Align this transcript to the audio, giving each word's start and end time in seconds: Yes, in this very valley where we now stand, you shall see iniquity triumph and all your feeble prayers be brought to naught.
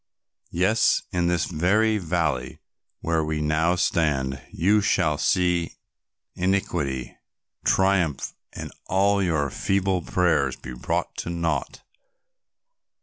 Yes, 0.49 1.03
in 1.11 1.27
this 1.27 1.45
very 1.45 1.99
valley 1.99 2.57
where 3.01 3.23
we 3.23 3.39
now 3.39 3.75
stand, 3.75 4.41
you 4.51 4.81
shall 4.81 5.19
see 5.19 5.75
iniquity 6.33 7.17
triumph 7.63 8.33
and 8.51 8.71
all 8.87 9.21
your 9.21 9.51
feeble 9.51 10.01
prayers 10.01 10.55
be 10.55 10.73
brought 10.73 11.15
to 11.17 11.29
naught. 11.29 11.83